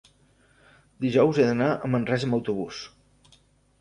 dijous 1.05 1.41
he 1.43 1.47
d'anar 1.49 1.69
a 1.89 1.93
Manresa 1.97 2.31
amb 2.31 2.39
autobús. 2.39 2.81